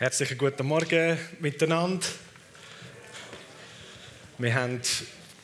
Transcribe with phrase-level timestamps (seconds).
[0.00, 2.06] Herzlichen guten Morgen miteinander.
[4.38, 4.80] Wir haben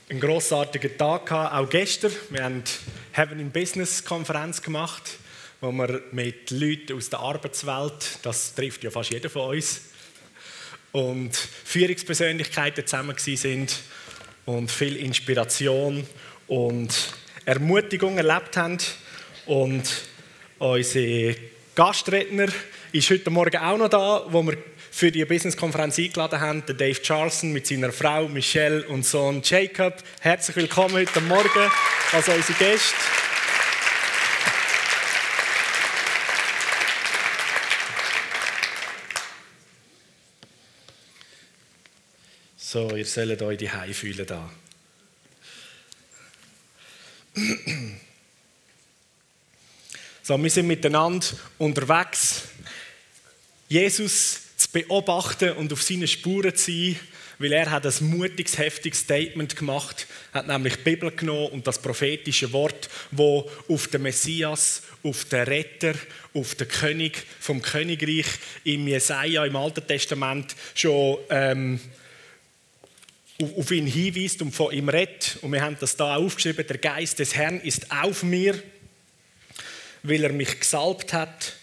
[0.08, 2.12] einen grossartigen Tag gehabt, auch gestern.
[2.30, 2.62] Wir haben
[3.10, 5.18] Heaven in Business Konferenz gemacht,
[5.60, 9.86] wo wir mit Leuten aus der Arbeitswelt, das trifft ja fast jeder von uns,
[10.92, 13.80] und Führungspersönlichkeiten zusammen sind
[14.44, 16.06] und viel Inspiration
[16.46, 16.94] und
[17.44, 18.78] Ermutigung erlebt haben.
[19.46, 19.82] Und
[20.60, 21.34] unsere
[21.74, 22.46] Gastredner
[22.94, 24.56] ist heute Morgen auch noch da, wo wir
[24.92, 26.62] für die Business-Konferenz eingeladen haben.
[26.64, 30.00] Dave Charlson mit seiner Frau Michelle und Sohn Jacob.
[30.20, 31.72] Herzlich willkommen heute Morgen
[32.12, 32.94] als unsere Gäste.
[42.56, 44.48] So, ihr sollt euch die fühlen da.
[50.22, 51.26] So, wir sind miteinander
[51.58, 52.44] unterwegs,
[53.74, 56.96] Jesus zu beobachten und auf seine Spuren zu sein,
[57.40, 61.82] weil er hat ein mutiges, heftiges Statement gemacht, hat nämlich die Bibel genommen und das
[61.82, 65.94] prophetische Wort, wo auf den Messias, auf den Retter,
[66.34, 68.26] auf den König vom Königreich
[68.62, 71.80] im Jesaja im Alten Testament schon ähm,
[73.40, 75.38] auf ihn hinweist und von ihm redet.
[75.42, 78.62] Und wir haben das da aufgeschrieben: Der Geist des Herrn ist auf mir
[80.04, 81.54] weil er mich gesalbt hat,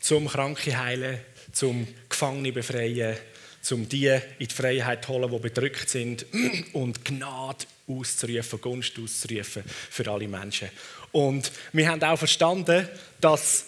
[0.00, 1.20] zum Kranke heilen,
[1.52, 3.16] zum Gefangene befreien,
[3.62, 6.26] zum die in die Freiheit holen, die bedrückt sind
[6.72, 10.68] und Gnade auszurufen, Gunst auszurufen für alle Menschen.
[11.12, 12.88] Und wir haben auch verstanden,
[13.20, 13.66] dass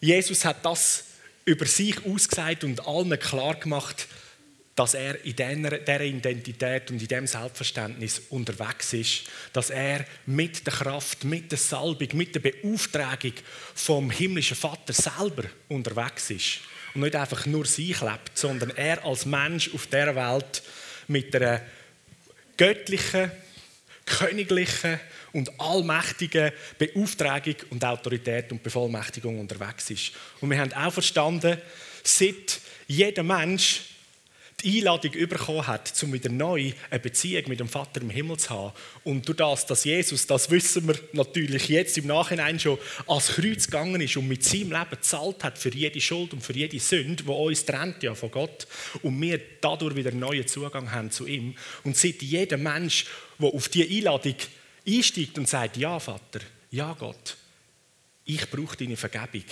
[0.00, 1.04] Jesus hat das
[1.44, 4.08] über sich ausgesagt und allen klar gemacht,
[4.74, 10.72] dass er in dieser Identität und in diesem Selbstverständnis unterwegs ist, dass er mit der
[10.72, 13.34] Kraft, mit der Salbung, mit der Beauftragung
[13.74, 16.60] vom himmlischen Vater selber unterwegs ist
[16.94, 20.62] und nicht einfach nur sich lebt, sondern er als Mensch auf der Welt
[21.08, 21.62] mit einer
[22.56, 23.30] göttlichen,
[24.04, 25.00] königlichen
[25.32, 30.12] und allmächtigen Beauftragung und Autorität und Bevollmächtigung unterwegs ist.
[30.40, 31.58] Und wir haben auch verstanden,
[32.02, 33.80] seit jeder Mensch
[34.62, 38.50] die Einladung bekommen hat, um wieder neu eine Beziehung mit dem Vater im Himmel zu
[38.50, 38.72] haben.
[39.04, 43.66] Und durch das, dass Jesus, das wissen wir natürlich jetzt im Nachhinein schon, als Kreuz
[43.66, 47.24] gegangen ist und mit seinem Leben gezahlt hat für jede Schuld und für jede Sünde,
[47.24, 48.66] die uns trennt ja von Gott,
[49.02, 51.54] und wir dadurch wieder einen neuen Zugang haben zu ihm.
[51.84, 53.06] Und seit jeder Mensch,
[53.38, 54.34] der auf diese Einladung
[54.86, 56.40] einsteigt und sagt, ja Vater,
[56.70, 57.36] ja Gott,
[58.24, 59.44] ich brauche deine Vergebung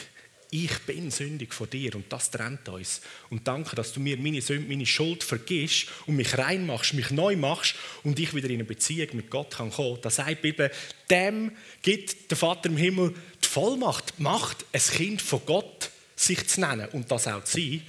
[0.51, 3.01] ich bin sündig vor dir und das trennt uns.
[3.31, 7.37] Und danke, dass du mir meine Sünde, meine Schuld vergisst und mich reinmachst, mich neu
[7.37, 9.99] machst und ich wieder in eine Beziehung mit Gott kann kommen.
[10.03, 10.71] Das sagt die Bibel,
[11.09, 11.53] dem
[11.83, 16.61] gibt der Vater im Himmel die Vollmacht, die Macht, ein Kind von Gott sich zu
[16.61, 17.83] nennen und das auch zu sein.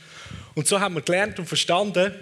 [0.53, 2.13] Und so haben wir gelernt und verstanden,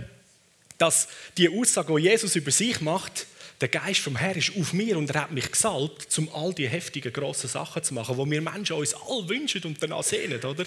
[0.78, 3.28] dass die Aussage, die Jesus über sich macht,
[3.62, 6.68] der Geist vom Herrn ist auf mir und er hat mich gesalbt, um all die
[6.68, 10.66] heftigen, grossen Sachen zu machen, die wir Menschen uns all wünschen und danach sehnen, oder?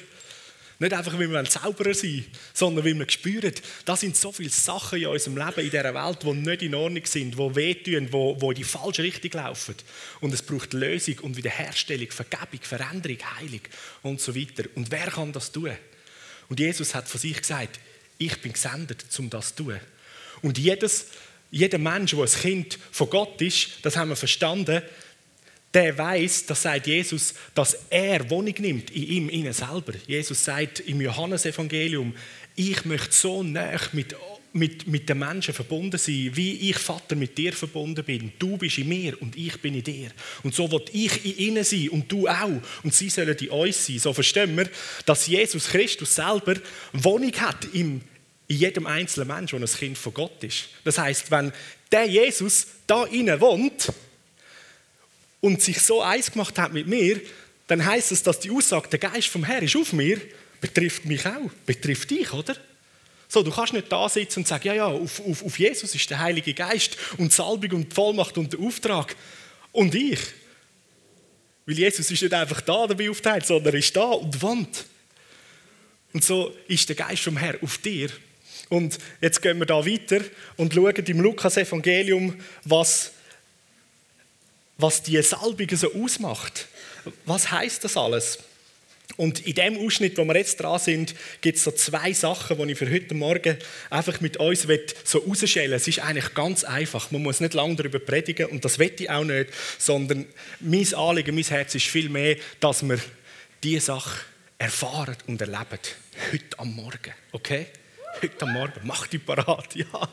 [0.78, 3.52] Nicht einfach, weil wir Zauberer sind, sondern weil wir spüren,
[3.84, 7.06] da sind so viele Sachen in unserem Leben, in dieser Welt, die nicht in Ordnung
[7.06, 9.76] sind, die wehtun, die in die falsche Richtung laufen.
[10.20, 13.60] Und es braucht Lösung und Wiederherstellung, Vergebung, Veränderung, Heilung
[14.02, 14.64] und so weiter.
[14.74, 15.70] Und wer kann das tun?
[16.48, 17.78] Und Jesus hat von sich gesagt,
[18.18, 19.80] ich bin gesendet, um das zu tun.
[20.42, 21.06] Und jedes
[21.52, 24.82] jeder Mensch, der ein Kind von Gott ist, das haben wir verstanden,
[25.72, 29.92] der weiß, das sagt Jesus, dass er Wohnung nimmt in ihm, innen selber.
[30.06, 32.14] Jesus sagt im Johannesevangelium,
[32.56, 34.16] ich möchte so nah mit,
[34.54, 38.32] mit, mit den Menschen verbunden sein, wie ich Vater mit dir verbunden bin.
[38.38, 40.10] Du bist in mir und ich bin in dir.
[40.42, 42.60] Und so wird ich in ihnen sein und du auch.
[42.82, 43.98] Und sie sollen in uns sein.
[43.98, 44.68] So verstehen wir,
[45.04, 46.54] dass Jesus Christus selber
[46.94, 48.02] Wohnung hat im
[48.48, 50.68] in jedem einzelnen Menschen, der ein Kind von Gott ist.
[50.84, 51.52] Das heißt, wenn
[51.90, 53.92] der Jesus da innen wohnt
[55.40, 57.20] und sich so eins gemacht hat mit mir,
[57.66, 60.20] dann heißt es, dass die Aussage, der Geist vom Herrn ist auf mir,
[60.60, 62.56] betrifft mich auch, betrifft dich, oder?
[63.28, 66.10] So, du kannst nicht da sitzen und sagen, ja, ja, auf, auf, auf Jesus ist
[66.10, 69.16] der Heilige Geist und Salbung und die Vollmacht und der Auftrag.
[69.72, 70.20] Und ich.
[71.64, 74.84] Weil Jesus ist nicht einfach da dabei aufteilt, sondern er ist da und wohnt.
[76.12, 78.10] Und so ist der Geist vom Herrn auf dir
[78.68, 80.20] und jetzt gehen wir da weiter
[80.56, 83.12] und schauen im Lukas-Evangelium, was,
[84.78, 86.68] was die Salbung so ausmacht.
[87.24, 88.38] Was heißt das alles?
[89.16, 92.72] Und in dem Ausschnitt, wo wir jetzt dran sind, gibt es so zwei Sachen, die
[92.72, 93.58] ich für heute Morgen
[93.90, 94.66] einfach mit uns
[95.04, 97.10] so rausschälen Es ist eigentlich ganz einfach.
[97.10, 100.26] Man muss nicht lange darüber predigen und das wette ich auch nicht, sondern
[100.60, 102.98] mein Anliegen, mein Herz ist viel mehr, dass wir
[103.62, 104.20] diese Sache
[104.58, 105.78] erfahren und erleben.
[106.32, 107.66] Heute am Morgen, okay?
[108.20, 109.86] Heute Morgen, mach dich parat, ja.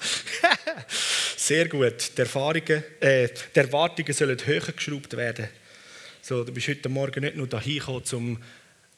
[1.38, 2.18] Sehr gut.
[2.18, 5.50] Die, Erfahrungen, äh, die Erwartungen sollen höher geschraubt werden.
[6.22, 8.44] So, du bist heute Morgen nicht nur dahin gekommen, um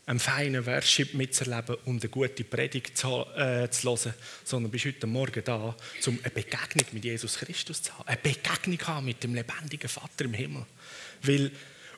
[0.05, 4.13] einen feinen Worship mitzuerleben und eine gute Predigt zu, äh, zu hören,
[4.43, 5.75] sondern bist heute Morgen da,
[6.05, 8.07] um eine Begegnung mit Jesus Christus zu haben.
[8.07, 10.65] Eine Begegnung haben mit dem lebendigen Vater im Himmel.
[11.23, 11.51] Weil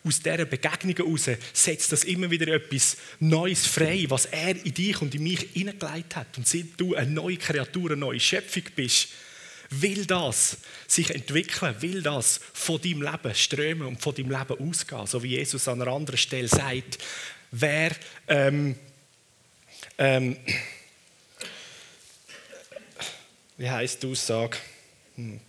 [0.05, 5.01] aus dieser Begegnung heraus setzt das immer wieder etwas Neues frei, was er in dich
[5.01, 6.37] und in mich hineingelegt hat.
[6.37, 9.09] Und seit du eine neue Kreatur, eine neue Schöpfung bist,
[9.69, 10.57] will das
[10.87, 15.07] sich entwickeln, will das von deinem Leben strömen und von deinem Leben ausgehen.
[15.07, 16.99] So wie Jesus an einer anderen Stelle sagt,
[17.51, 17.95] wer
[18.27, 18.75] ähm,
[19.97, 20.37] ähm,
[23.57, 24.57] wie heißt die Aussage?
[25.15, 25.39] Hm.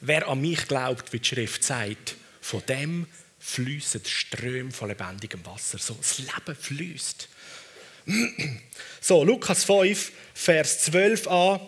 [0.00, 2.14] Wer an mich glaubt, wie die Schrift sagt,
[2.48, 3.06] von dem
[3.38, 5.76] fließen Ströme von lebendigem Wasser.
[5.76, 7.28] So, das Leben fließt.
[9.00, 11.60] So, Lukas 5, Vers 12 an.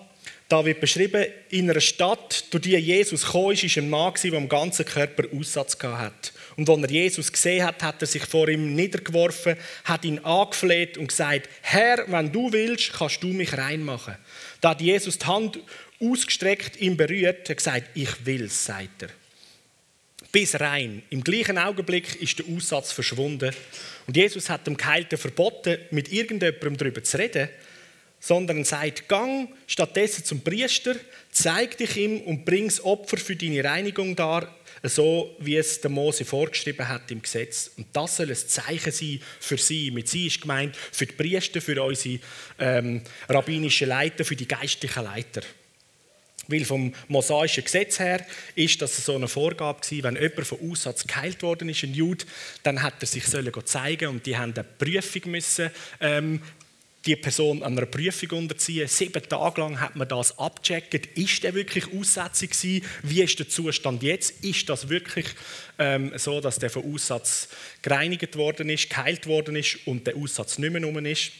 [0.48, 4.48] Da wird beschrieben, in einer Stadt, durch die Jesus kam, ist ein Mann, der am
[4.48, 6.32] ganzen Körper Aussatz hat.
[6.56, 10.96] Und als er Jesus gesehen hat, hat er sich vor ihm niedergeworfen, hat ihn angefleht
[10.98, 14.16] und gesagt, Herr, wenn du willst, kannst du mich reinmachen.
[14.60, 15.60] Da hat Jesus die Hand
[16.00, 19.10] ausgestreckt, ihn berührt, hat gesagt, ich will, sagt er
[20.32, 21.02] bis rein.
[21.10, 23.54] Im gleichen Augenblick ist der Aussatz verschwunden.
[24.06, 27.48] Und Jesus hat dem Geheilten verboten, mit irgendjemandem darüber zu reden,
[28.20, 30.94] sondern sagt, gang stattdessen zum Priester,
[31.32, 35.90] zeig dich ihm und bring das Opfer für deine Reinigung dar, so wie es der
[35.90, 37.70] Mose vorgeschrieben hat im Gesetz.
[37.76, 39.90] Und das soll ein Zeichen sein für sie.
[39.90, 42.20] Mit sie ist gemeint für die Priester, für unsere
[42.58, 45.42] ähm, rabbinischen Leiter, für die geistlichen Leiter.
[46.50, 48.24] Weil vom mosaischen Gesetz her
[48.54, 52.24] ist das so eine Vorgabe gewesen, wenn jemand von Aussatz geheilt worden ist, ein Jude,
[52.62, 55.70] dann hat er sich sollen zeigen und die haben eine Prüfung müssen,
[56.00, 56.40] ähm,
[57.06, 58.86] die Person an einer Prüfung unterziehen.
[58.86, 61.16] Sieben Tage lang hat man das abgecheckt.
[61.16, 62.84] Ist der wirklich aussätzig gewesen?
[63.02, 64.44] Wie ist der Zustand jetzt?
[64.44, 65.26] Ist das wirklich
[65.78, 67.48] ähm, so, dass der von Aussatz
[67.80, 71.32] gereinigt worden ist, geheilt worden ist und der Aussatz nicht mehr ist?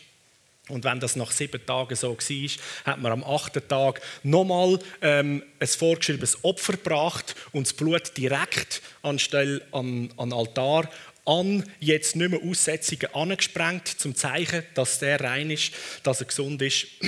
[0.71, 2.51] Und wenn das nach sieben Tagen so war,
[2.93, 8.83] hat man am achten Tag nochmal ähm, ein vorgeschriebenes Opfer gebracht und das Blut direkt
[9.03, 10.89] anstelle an, an Altar
[11.27, 15.73] an jetzt nicht mehr Aussetzungen angesprengt, zum Zeichen, dass der rein ist,
[16.03, 16.87] dass er gesund ist.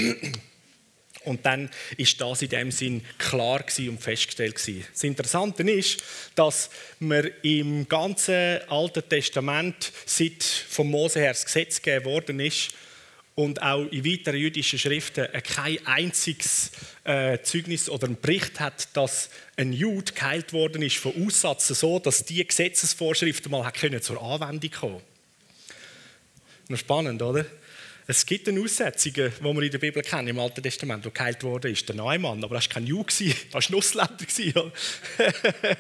[1.25, 4.57] Und dann ist das in dem Sinn klar und festgestellt.
[4.57, 6.03] Das Interessante ist,
[6.35, 6.69] dass
[6.99, 12.71] wir im ganzen Alten Testament, seit vom Mose her das Gesetz gegeben worden ist,
[13.35, 16.73] und auch in weiteren jüdischen Schriften kein einziges
[17.05, 21.99] äh, Zeugnis oder ein Bericht hat, dass ein Jude geheilt worden ist von Aussatzen, so
[21.99, 25.01] dass diese Gesetzesvorschriften mal können zur Anwendung kommen.
[26.69, 27.47] Noch spannend, oder?
[28.07, 31.43] Es gibt eine Aussetzung, die wir in der Bibel kennen, im Alten Testament, wo geheilt
[31.43, 33.07] worden ist, der Neumann, aber das war kein Jude,
[33.53, 34.73] das war ein Ausländer.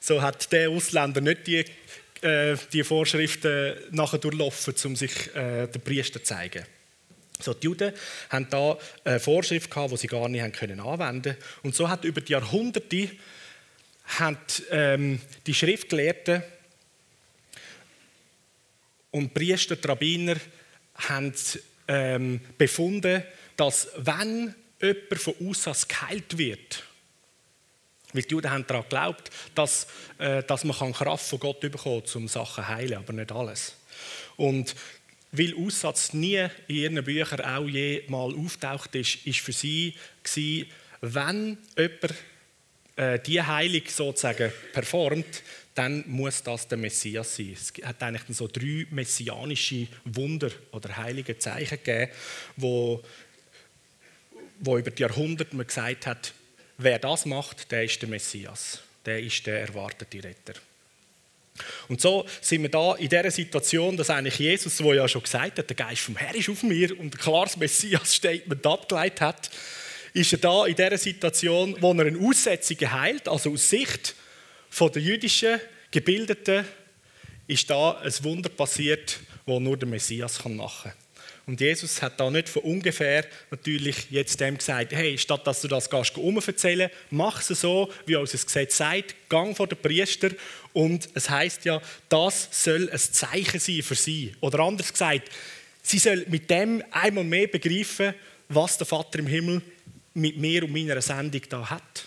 [0.00, 1.64] so hat der Ausländer nicht die
[2.22, 6.64] äh, die Vorschriften nachher durchlaufen, um sich äh, den Priester zu zeigen.
[7.40, 7.92] So, die Juden
[8.28, 12.04] haben da eine Vorschrift gehabt, die sie gar nicht haben können anwenden Und so hat
[12.04, 13.10] über die Jahrhunderte
[14.04, 16.42] hat, ähm, die Schriftgelehrten
[19.10, 20.36] und Priester, die Rabbiner
[20.94, 21.32] haben
[21.88, 23.22] ähm, befunden,
[23.56, 26.84] dass wenn jemand von Aussatz geheilt wird,
[28.12, 29.86] weil die Juden haben daran geglaubt, dass,
[30.18, 33.74] äh, dass man Kraft von Gott bekommen kann, um Sachen zu heilen, aber nicht alles.
[34.36, 34.74] Und
[35.32, 40.70] weil Aussatz nie in ihren Büchern auch je mal auftaucht ist, ist für sie gewesen,
[41.02, 42.14] wenn jemand
[42.96, 45.42] äh, die Heilung sozusagen performt,
[45.74, 47.54] dann muss das der Messias sein.
[47.54, 52.10] Es hat eigentlich so drei messianische Wunder oder heilige Zeichen gegeben,
[52.56, 53.02] wo,
[54.58, 56.34] wo über die Jahrhunderte man gesagt hat,
[56.82, 58.80] wer das macht, der ist der Messias.
[59.04, 60.54] Der ist der erwartete Retter.
[61.88, 65.58] Und so sind wir da in dieser Situation, dass eigentlich Jesus, der ja schon gesagt
[65.58, 69.50] hat, der Geist vom Herrn ist auf mir und ein klares Messias-Statement abgeleitet hat,
[70.12, 74.14] ist er da in dieser Situation, wo er eine Aussetzung heilt, also aus Sicht
[74.78, 75.60] der jüdischen
[75.90, 76.64] Gebildeten,
[77.46, 80.92] ist da ein Wunder passiert, das nur der Messias machen kann.
[81.50, 85.66] Und Jesus hat da nicht von ungefähr natürlich jetzt dem gesagt, hey, statt dass du
[85.66, 90.30] das gehst, erzählen, mach es so, wie unser Gesetz sagt, gang vor den Priester
[90.72, 94.32] und es heißt ja, das soll ein Zeichen sein für sie.
[94.38, 95.28] Oder anders gesagt,
[95.82, 98.14] sie soll mit dem einmal mehr begreifen,
[98.48, 99.60] was der Vater im Himmel
[100.14, 102.06] mit mir und meiner Sendung da hat.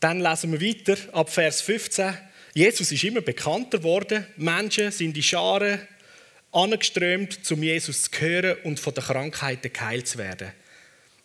[0.00, 2.27] Dann lesen wir weiter ab Vers 15.
[2.54, 4.26] Jesus ist immer bekannter geworden.
[4.36, 5.80] Menschen sind die Scharen
[6.52, 10.52] angeströmt, um Jesus zu hören und von den Krankheiten geheilt zu werden.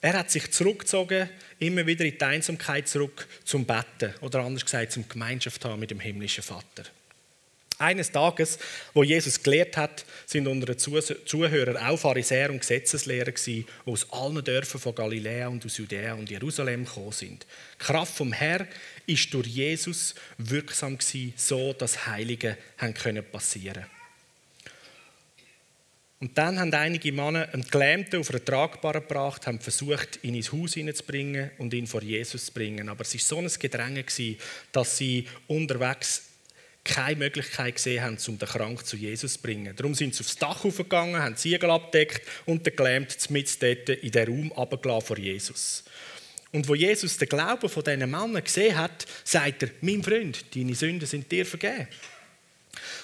[0.02, 4.92] Er hat sich zurückgezogen, immer wieder in die Einsamkeit zurück zum Betten oder anders gesagt
[4.92, 6.84] zum Gemeinschaft haben mit dem himmlischen Vater.
[7.80, 8.60] Eines Tages,
[8.94, 14.80] wo Jesus gelehrt hat, sind unsere Zuhörer auch Pharisäer und Gesetzeslehrer die aus allen Dörfern
[14.80, 17.46] von Galiläa und aus Judäa und Jerusalem gekommen sind.
[17.74, 18.68] Die Kraft vom Herr
[19.08, 23.86] ist durch Jesus wirksam gewesen, so dass Heilige haben können passieren.
[26.20, 30.54] Und dann haben einige Männer einen Gelähmten auf einer Tragbare gebracht, haben versucht, ihn ins
[30.54, 32.88] Haus hineinzubringen und ihn vor Jesus zu bringen.
[32.88, 34.06] Aber es war so ein Gedränge,
[34.72, 36.30] dass sie unterwegs
[36.84, 39.76] keine Möglichkeit gesehen haben, um den Krank zu Jesus zu bringen.
[39.76, 44.12] Darum sind sie aufs Dach hochgegangen, haben Ziegel abdeckt und den Gelähmten mit dort in
[44.12, 45.84] den Raum vor Jesus.
[46.52, 50.76] Und wo Jesus den Glauben von diesen Männern gesehen hat, sagt er, mein Freund, deine
[50.76, 51.88] Sünden sind dir vergeben.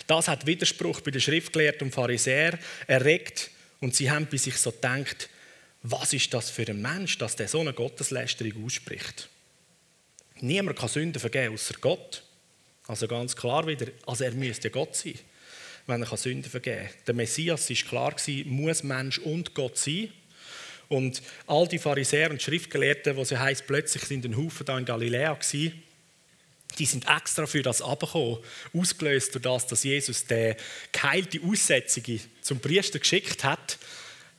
[0.07, 4.71] Das hat Widerspruch bei den Schriftgelehrten und Pharisäern erregt und sie haben bei sich so
[4.71, 5.29] gedacht,
[5.81, 9.29] was ist das für ein Mensch, dass der so eine Gotteslästerung ausspricht?
[10.41, 12.23] Niemand kann Sünden vergeben, außer Gott.
[12.89, 15.13] Also ganz klar wieder, also er müsste Gott sein,
[15.85, 17.03] wenn er Sünden vergeben kann.
[17.05, 20.11] Der Messias ist klar gewesen, muss Mensch und Gott sein.
[20.87, 24.85] Und all die Pharisäer und Schriftgelehrten, wo sie heißt, plötzlich sind ein Haufen da in
[24.85, 25.83] Galiläa gewesen,
[26.79, 28.39] die sind extra für das abgekommen,
[28.73, 30.57] ausgelöst durch das, dass Jesus der
[30.91, 33.77] geheilte Aussätzige zum Priester geschickt hat,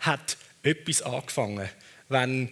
[0.00, 1.68] hat etwas angefangen.
[2.08, 2.50] Wenn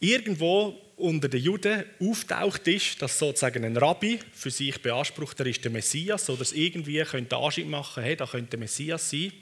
[0.00, 5.64] irgendwo unter den Juden auftaucht ist, dass sozusagen ein Rabbi für sich beansprucht, er ist
[5.64, 9.32] der Messias oder es irgendwie könnte Anschein machen, hey, da könnte der Messias sein,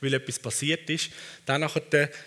[0.00, 1.10] weil etwas passiert ist.
[1.46, 1.68] Dann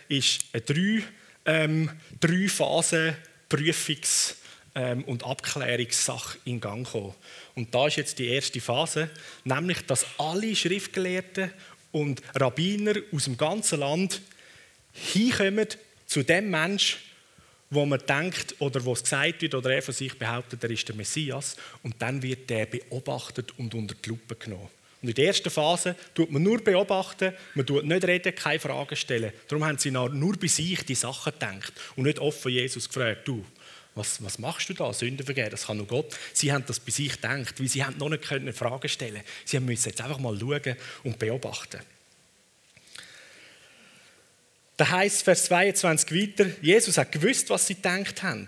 [0.08, 1.04] ist eine drei,
[1.46, 3.16] ähm, drei Phasen
[3.50, 4.36] Prüfungs-
[4.76, 7.14] ähm, und Abklärungssache in Gang gekommen.
[7.56, 9.10] Und da ist jetzt die erste Phase,
[9.44, 11.52] nämlich, dass alle Schriftgelehrten
[11.92, 14.22] und Rabbiner aus dem ganzen Land
[14.94, 15.68] hinkommen
[16.08, 17.00] zu dem Menschen,
[17.74, 20.88] wo man denkt oder wo es gesagt wird oder er von sich behauptet, er ist
[20.88, 24.70] der Messias und dann wird der beobachtet und unter die Lupe genommen.
[25.02, 28.96] Und in der ersten Phase tut man nur beobachten, man tut nicht reden, keine Fragen
[28.96, 29.34] stellen.
[29.50, 33.44] Darum haben sie nur bei sich die Sachen gedacht und nicht offen Jesus gefragt, du,
[33.96, 34.92] was, was machst du da?
[34.94, 36.18] Sünden vergeben, das kann nur Gott.
[36.34, 38.26] Sie haben das bei sich gedacht, weil sie haben noch nicht
[38.58, 41.82] Fragen stellen Sie müssen jetzt einfach mal schauen und beobachten.
[44.84, 48.48] Da heißt Vers 22 weiter, Jesus hat gewusst, was sie gedacht haben.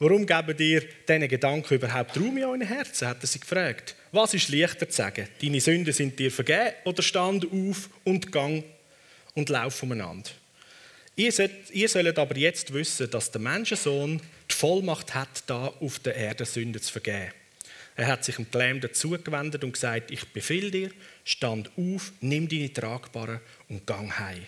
[0.00, 3.06] Warum geben dir diesen Gedanken überhaupt Raum in euren Herzen?
[3.06, 3.94] hat er sie gefragt.
[4.10, 5.28] Was ist leichter zu sagen?
[5.40, 8.64] Deine Sünden sind dir vergeben oder stand auf und gang
[9.34, 10.28] und lauf umeinander?
[11.14, 14.20] Ihr sollt, ihr sollt aber jetzt wissen, dass der Menschensohn
[14.50, 17.30] die Vollmacht hat, da auf der Erde Sünden zu vergeben.
[17.94, 20.90] Er hat sich dem Gelähmten zugewendet und gesagt, ich befehle dir,
[21.22, 24.42] stand auf, nimm deine Tragbare und gang heim.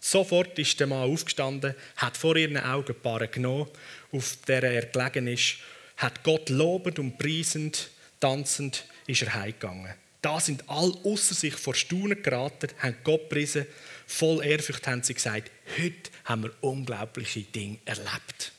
[0.00, 3.68] Sofort ist der Mann aufgestanden, hat vor ihren Augen die Barre genommen,
[4.12, 5.56] auf der er gelegen ist,
[5.96, 7.90] hat Gott lobend und preisend,
[8.20, 9.92] tanzend, ist er heimgegangen.
[10.22, 13.66] Da sind all außer sich vor Staunen geraten, haben Gott preisen,
[14.06, 18.52] voll Ehrfurcht haben sie gesagt, heute haben wir unglaubliche Dinge erlebt.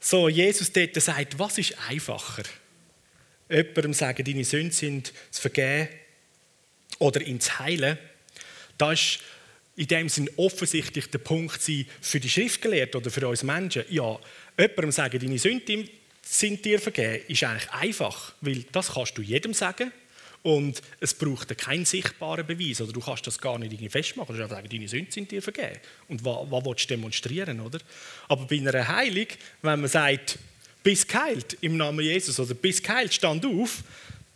[0.00, 2.42] So, Jesus dort sagt, was ist einfacher?
[3.48, 5.88] Jemandem sagen, deine Sünden sind zu vergeben
[6.98, 7.98] oder ihn zu heilen
[8.78, 9.18] das ist
[9.76, 11.60] in dem Sinn offensichtlich der Punkt
[12.00, 13.84] für die Schriftgelehrten oder für uns Menschen.
[13.88, 14.18] Ja,
[14.58, 15.88] jemandem sagen, deine Sünden
[16.22, 19.92] sind dir vergeben, ist eigentlich einfach, weil das kannst du jedem sagen
[20.42, 24.34] und es braucht keinen sichtbaren Beweis oder du kannst das gar nicht festmachen.
[24.34, 25.78] Du kannst sagen, deine Sünden sind dir vergeben.
[26.08, 27.78] Und was, was willst du demonstrieren, oder?
[28.28, 29.26] Aber bei einer Heilung,
[29.62, 30.38] wenn man sagt,
[30.82, 33.84] bist geheilt im Namen Jesus oder bist geheilt, stand auf,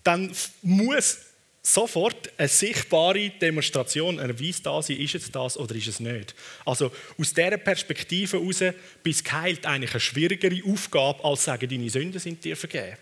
[0.04, 1.18] dann muss
[1.66, 6.34] sofort eine sichtbare Demonstration, ein Erweis da sein, ist es das oder ist es nicht.
[6.64, 8.62] Also aus dieser Perspektive heraus
[9.02, 12.96] bist geheilt eigentlich eine schwierigere Aufgabe, als sagen, deine Sünden sind dir vergeben.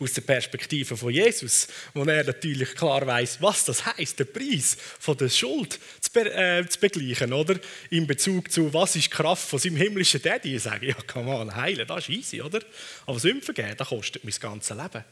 [0.00, 4.76] Aus der Perspektive von Jesus, wo er natürlich klar weiß, was das heißt, den Preis
[4.98, 7.60] von der Schuld zu, be äh, zu, begleichen, oder?
[7.90, 10.56] In Bezug zu, was ist Kraft von seinem himmlischen Daddy?
[10.56, 12.60] Ich sage, ja, kann man heilen, das ist easy, oder?
[13.06, 15.04] Aber Sünden vergeben, das kostet mein ganzes Leben.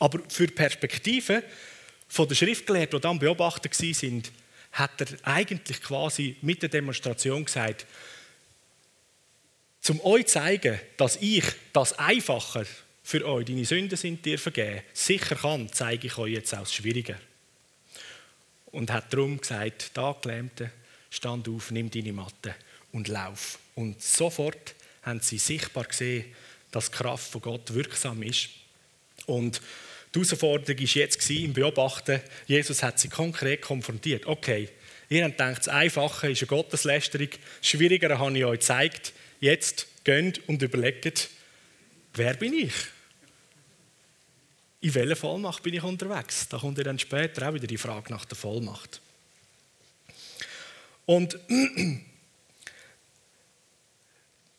[0.00, 1.44] Aber für die Perspektive
[2.18, 4.22] der Schriftgelehrten, die dann beobachtet waren,
[4.72, 7.86] hat er eigentlich quasi mit der Demonstration gesagt,
[9.80, 12.66] zum euch zu zeigen, dass ich das einfacher
[13.02, 16.74] für euch, deine Sünden sind dir vergeben, sicher kann, zeige ich euch jetzt auch das
[16.74, 17.18] Schwierige.
[18.66, 20.70] Und hat darum gesagt, da Gelähmte,
[21.10, 22.54] stand auf, nimm deine Matte
[22.92, 23.58] und lauf.
[23.74, 26.24] Und sofort haben sie sichtbar gesehen,
[26.70, 28.50] dass die Kraft von Gott wirksam ist.
[29.26, 29.60] Und
[30.14, 34.26] die Herausforderung war jetzt im Beobachten, Jesus hat sie konkret konfrontiert.
[34.26, 34.68] Okay,
[35.08, 39.12] ihr habt gedacht, das Einfache ist eine Gotteslästerung, das Schwierigere habe ich euch gezeigt.
[39.38, 41.30] Jetzt geht und überlegt,
[42.14, 42.72] wer bin ich?
[44.80, 46.48] In welcher Vollmacht bin ich unterwegs?
[46.48, 49.00] Da kommt ja dann später auch wieder die Frage nach der Vollmacht.
[51.06, 51.38] Und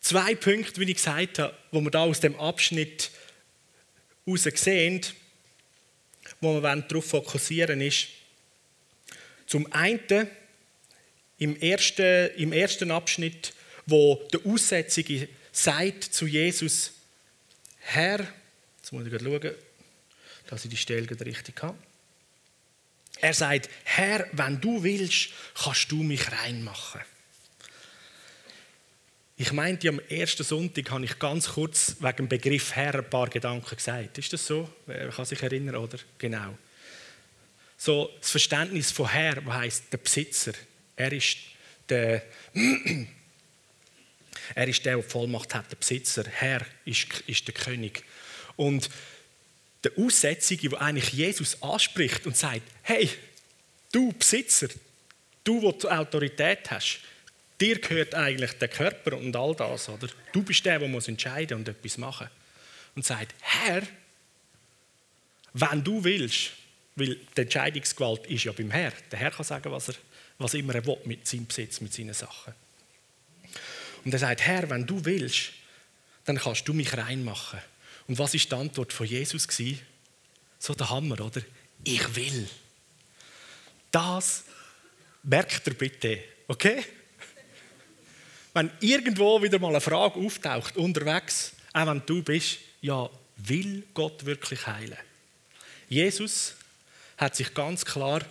[0.00, 3.10] zwei Punkte, wie ich gesagt habe, wo wir da aus dem Abschnitt
[4.24, 5.02] heraus sehen,
[6.42, 8.08] wo wir darauf fokussieren ist,
[9.46, 10.28] zum einen
[11.38, 13.54] im ersten, im ersten Abschnitt,
[13.86, 16.92] wo der Aussätzige sagt zu Jesus,
[17.78, 18.26] Herr,
[18.78, 19.54] jetzt muss ich schauen,
[20.48, 21.78] dass ich die Stelle richtig habe.
[23.20, 27.00] Er sagt, Herr, wenn du willst, kannst du mich reinmachen.
[29.42, 33.28] Ich meinte, am ersten Sonntag habe ich ganz kurz wegen dem Begriff Herr ein paar
[33.28, 34.16] Gedanken gesagt.
[34.16, 34.70] Ist das so?
[34.86, 35.98] Wer kann sich erinnern, oder?
[36.16, 36.56] Genau.
[37.76, 40.52] So das Verständnis von Herr, was heißt der Besitzer.
[40.94, 41.38] Er ist
[41.88, 42.22] der,
[44.54, 46.22] er ist der, der die Vollmacht hat, der Besitzer.
[46.30, 48.04] Herr ist, ist der König.
[48.54, 48.88] Und
[49.82, 53.10] der Aussätzige, der eigentlich Jesus anspricht und sagt: Hey,
[53.90, 54.68] du Besitzer,
[55.42, 57.00] du, der die Autorität hast,
[57.62, 60.08] dir gehört eigentlich der Körper und all das, oder?
[60.32, 62.28] Du bist der, der muss entscheiden und etwas machen.
[62.94, 63.82] Und sagt: Herr,
[65.54, 66.52] wenn du willst,
[66.96, 68.92] weil die Entscheidungsgewalt ist ja beim Herr.
[69.10, 69.94] Der Herr kann sagen, was, er,
[70.38, 72.52] was immer er will mit seinem Besitz, mit seinen Sachen.
[74.04, 75.52] Und er sagt: Herr, wenn du willst,
[76.24, 77.60] dann kannst du mich reinmachen.
[78.08, 79.46] Und was ist die Antwort von Jesus
[80.58, 81.40] So der Hammer, oder?
[81.84, 82.48] Ich will.
[83.90, 84.44] Das
[85.22, 86.84] merkt ihr bitte, okay?
[88.54, 94.24] Wenn irgendwo wieder mal eine Frage auftaucht, unterwegs, auch wenn du bist, ja, will Gott
[94.26, 94.98] wirklich heilen?
[95.88, 96.54] Jesus
[97.16, 98.22] hat sich ganz klar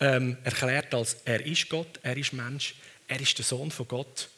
[0.00, 2.74] ähm, erklärt als er ist Gott, er ist Mensch,
[3.06, 4.28] er ist der Sohn von Gott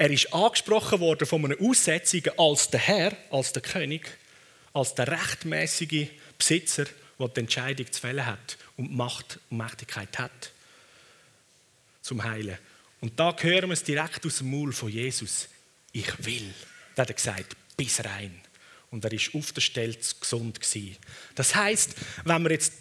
[0.00, 4.10] er ist angesprochen worden von einem Aussätzigen als der Herr, als der König,
[4.72, 6.86] als der rechtmäßige Besitzer,
[7.18, 10.52] der die Entscheidung zu fällen hat und Macht und Mächtigkeit hat
[12.00, 12.56] zum Heilen.
[13.00, 15.48] Und da hören wir es direkt aus dem Maul von Jesus.
[15.92, 16.54] Ich will.
[16.94, 18.40] Da hat er gesagt, bis rein.
[18.90, 20.60] Und er ist auf der Stelle gesund.
[21.34, 22.72] Das heißt, wenn wir jetzt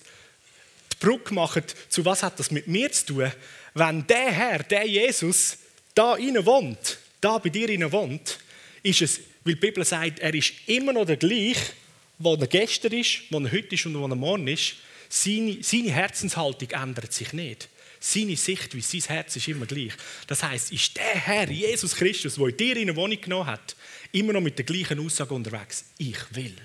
[0.94, 3.32] die Brücke machen, zu was hat das mit mir zu tun,
[3.76, 5.58] wenn der Herr, der Jesus,
[5.94, 8.40] da innen wohnt, da bei dir in wohnt,
[8.84, 11.74] ist es, weil die Bibel sagt, er ist immer noch der gleiche,
[12.18, 14.76] wo er gestern ist, wo er heute ist und wo er morgen ist.
[15.08, 17.70] Seine, seine Herzenshaltung ändert sich nicht.
[18.00, 19.94] Seine Sichtweise, sein Herz ist immer gleich.
[20.26, 23.76] Das heißt, ist der Herr, Jesus Christus, der in dir in eine Wohnung genommen hat,
[24.12, 25.86] immer noch mit der gleichen Aussage unterwegs.
[25.98, 26.56] Ich will.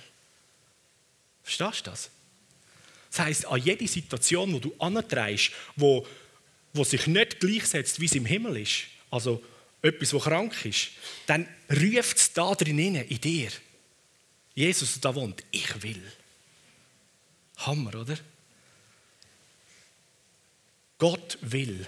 [1.43, 2.11] Verstehst du das?
[3.11, 6.07] Das heißt, an jede Situation, wo du antreibst, wo,
[6.73, 9.43] wo sich nicht gleichsetzt, wie es im Himmel ist, also
[9.83, 10.91] etwas, das krank ist,
[11.27, 13.51] dann ruft es da drin in dir.
[14.55, 16.03] Jesus da wohnt, ich will.
[17.59, 18.19] Hammer, oder?
[20.99, 21.87] Gott will.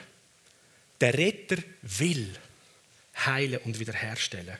[1.00, 2.28] Der Retter will
[3.24, 4.56] heilen und wiederherstellen.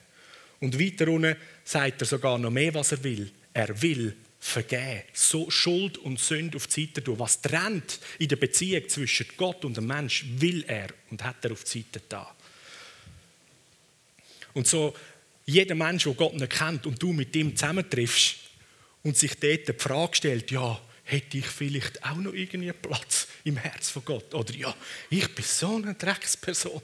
[0.60, 3.30] Und weiter unten sagt er sogar noch mehr, was er will.
[3.52, 7.18] Er will vergeben, so Schuld und Sünde auf die Seite tun.
[7.18, 11.52] Was trennt in der Beziehung zwischen Gott und dem Mensch, will er und hat er
[11.52, 12.34] auf die Seite da.
[14.54, 14.94] Und so
[15.44, 18.36] jeder Mensch, der Gott nicht kennt und du mit ihm zusammentriffst
[19.02, 23.56] und sich dort die Frage stellt, ja, hätte ich vielleicht auch noch irgendwie Platz im
[23.56, 24.34] Herz von Gott?
[24.34, 24.74] Oder ja,
[25.08, 26.82] ich bin so eine Drecksperson.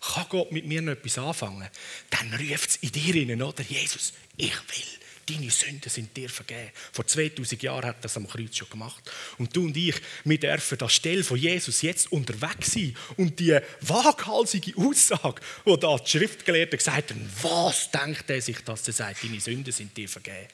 [0.00, 1.68] Kann Gott mit mir noch etwas anfangen?
[2.10, 3.62] Dann ruft es in dir rein, oder?
[3.62, 6.70] Jesus, ich will deine Sünden sind dir vergeben.
[6.92, 9.10] Vor 2000 Jahren hat er das am Kreuz schon gemacht.
[9.38, 13.58] Und du und ich, wir dürfen an Stelle von Jesus jetzt unterwegs sein und die
[13.80, 19.24] waghalsige Aussage, die da die Schriftgelehrten gesagt haben, was denkt er sich, dass er sagt,
[19.24, 20.48] deine Sünden sind dir vergeben?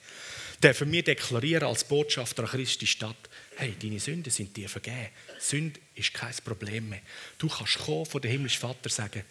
[0.62, 3.16] Dürfen wir deklarieren als Botschafter an Christi Stadt,
[3.56, 5.08] hey, deine Sünden sind dir vergeben.
[5.38, 7.00] Sünde ist kein Problem mehr.
[7.38, 9.24] Du kannst kommen vor dem himmlischen Vater sagen,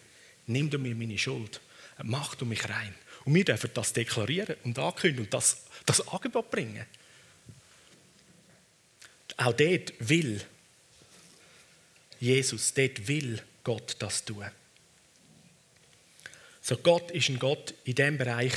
[0.46, 1.60] nimm du mir meine Schuld,
[2.02, 2.94] mach du mich rein.
[3.24, 6.84] Und wir dürfen das deklarieren und ankündigen und das, das Angebot bringen.
[9.36, 10.40] Auch dort will
[12.20, 14.44] Jesus, dort will Gott das tun.
[16.60, 18.52] So Gott ist ein Gott in dem Bereich,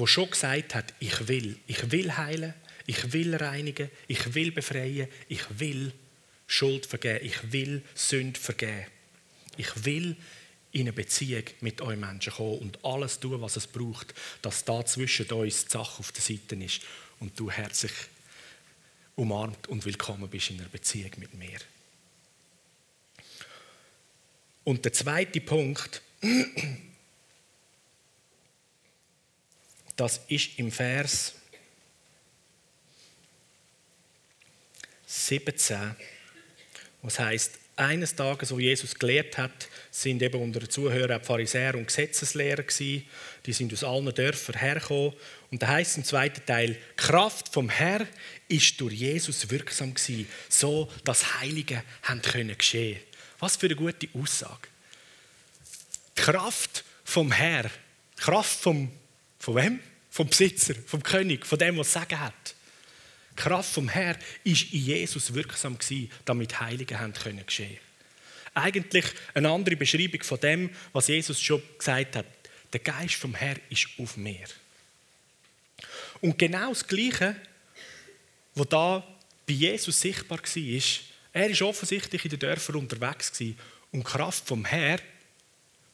[0.00, 2.54] wo schon gesagt hat, ich will, ich will heilen,
[2.86, 5.92] ich will reinigen, ich will befreien, ich will
[6.46, 8.86] Schuld vergeben, ich will Sünde vergeben.
[9.58, 10.16] Ich will
[10.72, 14.84] in eine Beziehung mit euch Menschen kommen und alles tun, was es braucht, dass da
[14.86, 16.80] zwischen uns die Sache auf der Seite ist
[17.18, 17.92] und du herzlich
[19.16, 21.58] umarmt und willkommen bist in einer Beziehung mit mir.
[24.64, 26.00] Und der zweite Punkt,
[30.00, 31.34] das ist im Vers
[35.06, 35.94] 17,
[37.02, 41.86] was heißt, eines Tages, wo Jesus gelehrt hat, sind eben unter den Zuhörern Pharisäer und
[41.86, 43.06] Gesetzeslehrer gewesen.
[43.44, 45.12] Die sind aus allen Dörfern hergekommen.
[45.50, 48.06] Und da heißt im zweiten Teil: Kraft vom Herr
[48.48, 53.00] ist durch Jesus wirksam gewesen, so dass Heilige haben können geschehen.
[53.38, 54.68] Was für eine gute Aussage.
[56.16, 57.70] Die Kraft vom Herr,
[58.16, 58.90] Kraft vom,
[59.38, 59.80] von wem?
[60.20, 62.54] Vom Besitzer, vom König, von dem, was sagen hat.
[63.30, 67.78] Die Kraft vom Herr ist in Jesus wirksam gewesen, damit Heilige haben können geschehen.
[68.52, 72.26] Eigentlich eine andere Beschreibung von dem, was Jesus schon gesagt hat.
[72.70, 74.44] Der Geist vom Herr ist auf mir.
[76.20, 77.34] Und genau das Gleiche,
[78.54, 79.02] was da
[79.46, 80.82] bei Jesus sichtbar war,
[81.32, 83.58] er ist offensichtlich in den Dörfern unterwegs gewesen,
[83.90, 84.98] und die Kraft vom Herr,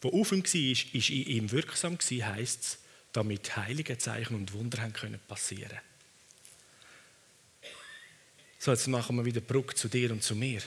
[0.02, 2.78] die auf ihm war, ist in ihm wirksam gewesen, heisst es,
[3.12, 5.78] damit heilige Zeichen und Wunder haben können passieren.
[8.58, 10.60] So, jetzt machen wir wieder Brücke zu dir und zu mir.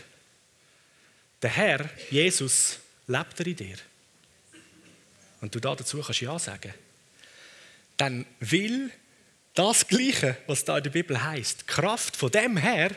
[1.41, 3.77] Der Herr, Jesus, lebt er in dir.
[5.41, 6.73] Und du dazu kannst Ja sagen.
[7.97, 8.91] Dann will
[9.53, 12.91] das Gleiche, was da in der Bibel heißt, Kraft von dem Herr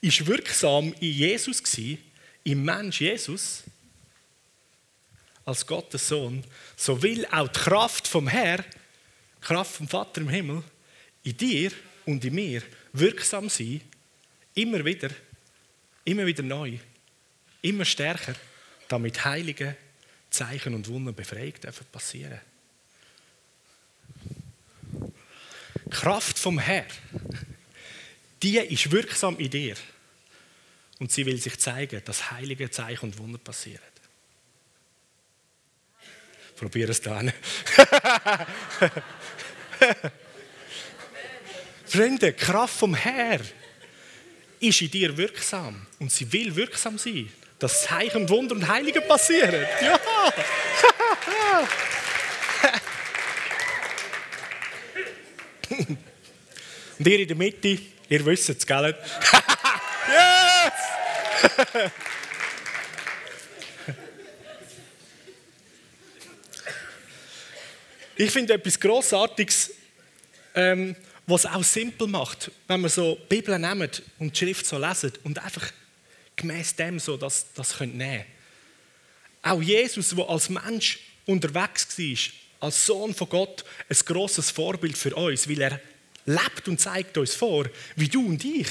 [0.00, 1.98] ist wirksam in Jesus gewesen,
[2.42, 3.62] im Mensch Jesus,
[5.44, 6.44] als Gottes Sohn,
[6.76, 10.62] so will auch die Kraft vom Herr, die Kraft vom Vater im Himmel,
[11.22, 11.70] in dir
[12.06, 13.80] und in mir wirksam sein,
[14.54, 15.10] immer wieder,
[16.04, 16.78] immer wieder neu,
[17.62, 18.34] immer stärker,
[18.88, 19.76] damit heilige
[20.30, 22.40] Zeichen und Wunder befreit dürfen passieren.
[25.84, 26.86] Die Kraft vom Herr,
[28.42, 29.76] die ist wirksam in dir.
[30.98, 33.82] Und sie will sich zeigen, dass heilige Zeichen und Wunder passieren.
[36.56, 37.32] Probier es dann.
[41.86, 43.40] Freunde, Kraft vom Herr
[44.60, 45.86] ist in dir wirksam.
[45.98, 47.32] Und sie will wirksam sein.
[47.58, 49.64] Dass Zeichen und Wunder und Heilige passieren.
[49.80, 49.98] Ja!
[56.98, 58.94] und ihr in der Mitte, ihr wisst es, gell?
[60.08, 61.92] yes!
[68.16, 69.72] Ich finde etwas Grossartiges,
[70.54, 70.94] ähm,
[71.26, 75.12] was auch simpel macht, wenn wir so die Bibel nehmen und die Schrift so lesen
[75.24, 75.72] und einfach
[76.36, 78.24] gemäß dem so das, das nehmen können.
[79.42, 85.14] Auch Jesus, der als Mensch unterwegs war, als Sohn von Gott, ein großes Vorbild für
[85.14, 85.80] uns, weil er
[86.26, 88.68] lebt und zeigt uns vor, wie du und ich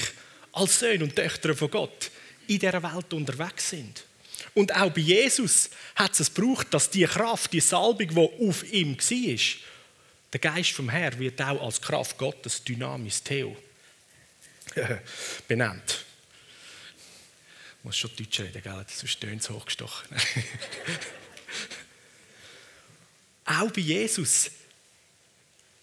[0.52, 2.10] als Söhne und Töchter von Gott
[2.46, 4.04] in dieser Welt unterwegs sind.
[4.52, 8.96] Und auch bei Jesus hat es gebraucht, dass die Kraft, die Salbung, die auf ihm
[8.96, 9.38] war,
[10.32, 13.56] der Geist vom Herrn wird auch als Kraft Gottes, Dynamis Theo,
[15.48, 16.04] benannt.
[17.78, 18.84] Ich muss schon Deutsch reden, gell?
[18.88, 20.08] sonst tönt es hochgestochen.
[23.44, 24.50] auch bei Jesus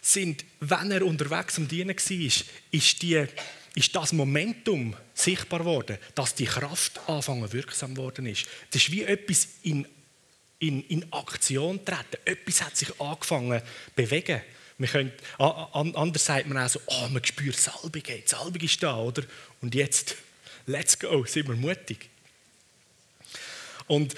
[0.02, 3.26] sind, wenn er unterwegs am Dienen war, ist die
[3.74, 8.46] ist das Momentum sichtbar geworden, dass die Kraft anfangen wirksam worden ist.
[8.70, 9.86] Das ist wie etwas in,
[10.58, 12.18] in, in Aktion treten.
[12.24, 14.42] Etwas hat sich angefangen zu bewegen.
[14.78, 18.96] Wir können, anders sagt man auch so, oh, man spürt Salbung, die Salbung ist da,
[18.96, 19.22] oder?
[19.60, 20.16] Und jetzt,
[20.66, 22.10] let's go, sind wir mutig.
[23.86, 24.14] Und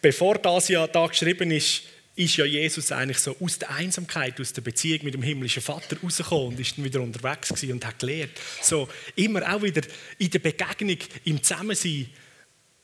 [0.00, 1.82] bevor das ja da geschrieben ist,
[2.14, 5.96] ist ja Jesus eigentlich so aus der Einsamkeit, aus der Beziehung mit dem himmlischen Vater
[6.02, 8.32] rausgekommen und ist dann wieder unterwegs und hat gelernt.
[8.60, 9.82] So immer auch wieder
[10.18, 12.10] in der Begegnung, im Zusammensein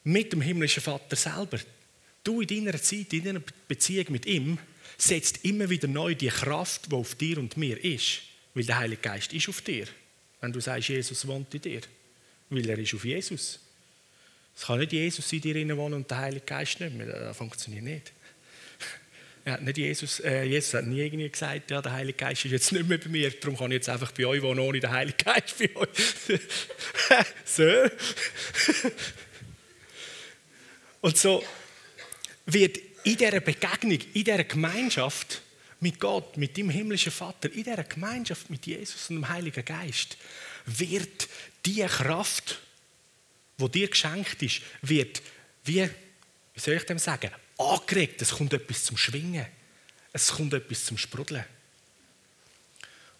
[0.04, 1.58] mit dem himmlischen Vater selber.
[2.24, 4.58] Du in deiner Zeit, in deiner Beziehung mit ihm,
[4.96, 8.22] setzt immer wieder neu die Kraft, die auf dir und mir ist.
[8.54, 9.86] Weil der Heilige Geist ist auf dir.
[10.40, 11.82] Wenn du sagst, Jesus wohnt in dir.
[12.48, 13.60] Weil er ist auf Jesus.
[14.56, 17.06] Es kann nicht Jesus in dir wohnen und der Heilige Geist nicht mehr.
[17.06, 18.12] Das funktioniert nicht.
[19.48, 22.70] Ja, nicht Jesus, äh, Jesus hat nie irgendwie gesagt, ja, der Heilige Geist ist jetzt
[22.70, 25.16] nicht mehr bei mir, darum kann ich jetzt einfach bei euch wohnen, ohne den Heiligen
[25.16, 25.88] Geist bei euch.
[27.46, 27.64] so.
[31.00, 31.42] Und so
[32.44, 35.40] wird in dieser Begegnung, in dieser Gemeinschaft
[35.80, 40.18] mit Gott, mit dem himmlischen Vater, in dieser Gemeinschaft mit Jesus und dem Heiligen Geist,
[40.66, 41.26] wird
[41.64, 42.60] die Kraft,
[43.56, 45.22] die dir geschenkt ist, wird
[45.64, 45.88] wie,
[46.52, 49.46] wie soll ich dem sagen, angeregt, es kommt etwas zum Schwingen,
[50.12, 51.44] es kommt etwas zum Sprudeln.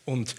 [0.04, 0.34] Und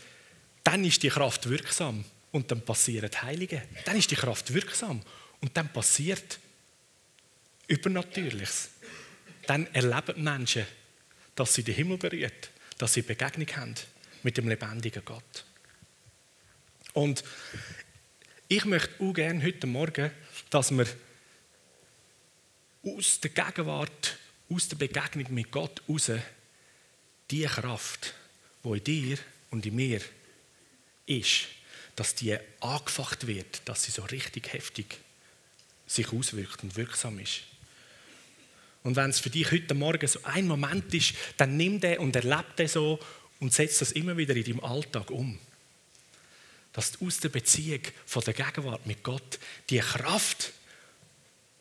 [0.63, 3.61] dann ist die Kraft wirksam und dann passiert Heilige.
[3.85, 5.01] Dann ist die Kraft wirksam
[5.41, 6.39] und dann passiert
[7.67, 8.69] Übernatürliches.
[9.45, 10.65] Dann erleben Menschen,
[11.35, 13.75] dass sie den Himmel berührt, dass sie Begegnung haben
[14.23, 15.45] mit dem lebendigen Gott.
[16.93, 17.23] Und
[18.47, 20.11] ich möchte auch gerne heute Morgen,
[20.49, 20.87] dass wir
[22.83, 24.17] aus der Gegenwart,
[24.49, 26.11] aus der Begegnung mit Gott raus,
[27.29, 28.13] die Kraft,
[28.63, 29.17] die in dir
[29.51, 30.01] und in mir
[31.05, 31.47] ist,
[31.95, 34.97] dass die angefacht wird, dass sie so richtig heftig
[35.85, 37.41] sich auswirkt und wirksam ist.
[38.83, 42.15] Und wenn es für dich heute Morgen so ein Moment ist, dann nimm den und
[42.15, 42.99] erlebe den so
[43.39, 45.37] und setz das immer wieder in deinem Alltag um.
[46.71, 49.39] Dass du aus der Beziehung von der Gegenwart mit Gott
[49.69, 50.53] die Kraft,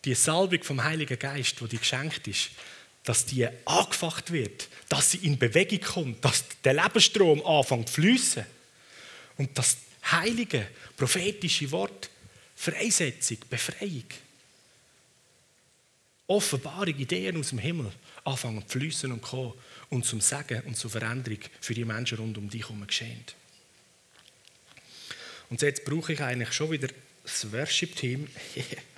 [0.09, 2.51] die Salbung vom Heiligen Geist, die dir geschenkt ist,
[3.05, 8.45] dass die angefacht wird, dass sie in Bewegung kommt, dass der Lebensstrom anfängt zu fließen
[9.37, 9.77] und das
[10.11, 10.67] heilige,
[10.97, 12.09] prophetische Wort
[12.57, 14.07] Freisetzung, Befreiung,
[16.27, 17.93] Offenbarung, Ideen aus dem Himmel
[18.25, 19.53] anfangen zu fließen und kommen
[19.91, 23.25] und zum Sagen und zur Veränderung für die Menschen rund um dich herum geschehen.
[25.51, 26.89] Und jetzt brauche ich eigentlich schon wieder
[27.25, 28.27] das Worship-Team.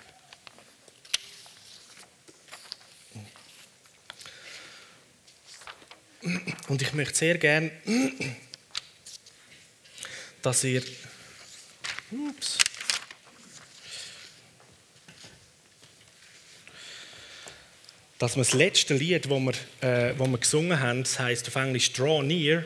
[6.68, 7.70] Und ich möchte sehr gerne,
[10.42, 10.82] dass ihr.
[12.10, 12.58] Ups.
[18.18, 21.54] Dass wir das letzte Lied, das wir, äh, das wir gesungen haben, das heißt auf
[21.54, 22.64] Englisch Draw Near,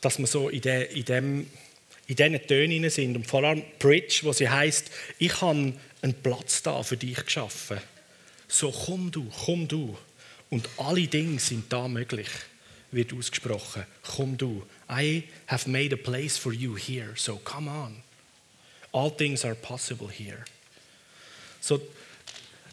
[0.00, 1.50] dass wir so in, de, in, dem,
[2.08, 3.16] in diesen Tönen sind.
[3.16, 7.80] Und vor allem Bridge, wo sie heißt, ich habe einen Platz da für dich geschaffen
[8.48, 9.96] so komm du, komm du.
[10.50, 12.28] Und alle Dinge sind da möglich,
[12.92, 13.84] wird ausgesprochen.
[14.02, 14.64] Komm du.
[14.88, 18.02] I have made a place for you here, so come on.
[18.92, 20.44] All things are possible here.
[21.60, 21.80] So,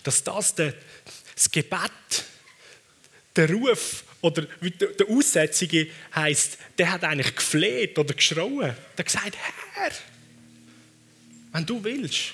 [0.04, 0.74] dass das der,
[1.34, 1.92] das Gebet,
[3.36, 8.76] der Ruf oder der Aussätzige heißt, der hat eigentlich gefleht oder geschrauen.
[8.98, 9.38] Der hat gesagt,
[9.74, 9.92] Herr,
[11.52, 12.34] wenn du willst,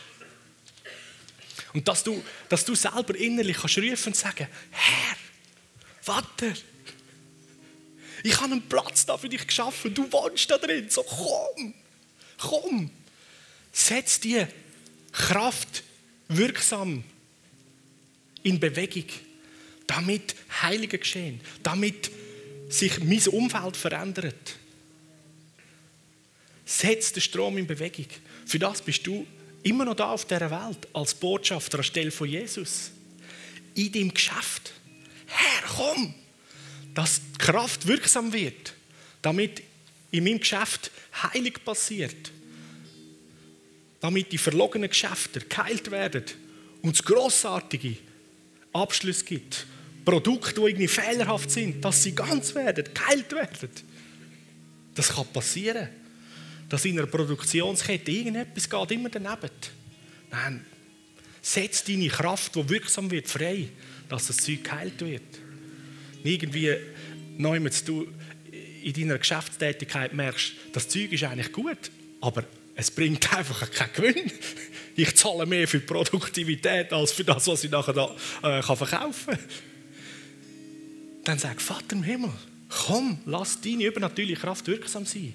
[1.73, 5.17] und dass du, dass du selber innerlich kannst rufen und sagen, Herr,
[6.01, 6.53] Vater,
[8.23, 11.73] ich habe einen Platz da für dich geschaffen, du wohnst da drin, so komm,
[12.37, 12.91] komm.
[13.71, 14.45] Setz die
[15.11, 15.83] Kraft
[16.27, 17.03] wirksam
[18.43, 19.05] in Bewegung,
[19.87, 22.11] damit Heilige geschehen, damit
[22.69, 24.55] sich mein Umfeld verändert.
[26.65, 28.07] Setz den Strom in Bewegung.
[28.45, 29.25] Für das bist du
[29.63, 32.91] immer noch da auf der Welt als Botschafter anstelle von Jesus.
[33.75, 34.73] In deinem Geschäft.
[35.27, 36.13] Herr, komm,
[36.93, 38.73] dass die Kraft wirksam wird,
[39.21, 39.63] damit
[40.11, 40.91] in meinem Geschäft
[41.21, 42.31] Heilig passiert.
[43.99, 46.23] Damit die verlogenen Geschäfte geheilt werden
[46.81, 47.97] und es grossartige
[48.71, 49.65] Abschluss gibt.
[50.05, 53.69] Produkte, die irgendwie fehlerhaft sind, dass sie ganz werden, geheilt werden.
[54.95, 55.89] Das kann passieren
[56.69, 59.49] dass in einer Produktionskette irgendetwas geht immer daneben.
[60.31, 60.65] Nein,
[61.41, 63.69] setz deine Kraft, die wirksam wird, frei,
[64.07, 65.23] dass das Zeug geheilt wird.
[66.23, 66.75] Irgendwie
[67.37, 68.07] neu du
[68.83, 72.43] in deiner Geschäftstätigkeit merkst, das Zeug ist eigentlich gut, aber
[72.75, 74.31] es bringt einfach keinen Gewinn.
[74.95, 78.77] Ich zahle mehr für die Produktivität als für das, was ich nachher da, äh, kann
[78.77, 79.39] verkaufen kann.
[81.23, 82.31] Dann sag Vater im Himmel,
[82.69, 85.33] komm, lass deine übernatürliche Kraft wirksam sein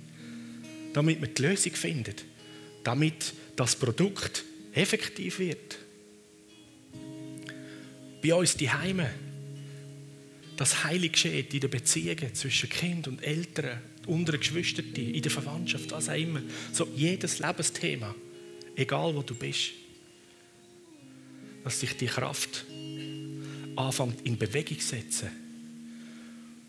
[0.94, 2.14] damit wir die Lösung finden,
[2.82, 5.78] damit das Produkt effektiv wird.
[8.22, 9.10] Bei uns die Heime,
[10.56, 15.90] das Heilig geschieht in den Beziehungen zwischen Kind und Eltern, unteren Geschwistern, in der Verwandtschaft,
[15.90, 16.40] was auch immer.
[16.72, 18.14] So jedes Lebensthema,
[18.76, 19.72] egal wo du bist,
[21.64, 22.64] dass sich die Kraft
[23.76, 25.30] anfängt in Bewegung zu setzen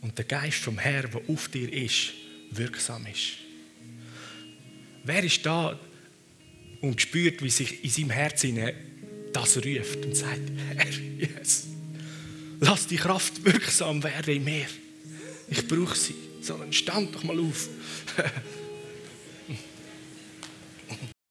[0.02, 2.14] und der Geist vom Herrn, der auf dir ist,
[2.52, 3.45] wirksam ist.
[5.06, 5.80] Wer ist da
[6.82, 8.60] und spürt, wie sich in seinem Herzen
[9.32, 10.42] das ruft und sagt,
[10.76, 10.86] Herr,
[11.18, 11.68] yes,
[12.60, 14.66] lass die Kraft wirksam werden in mir.
[15.50, 16.16] Ich brauche sie.
[16.42, 17.70] Sondern stand doch mal auf.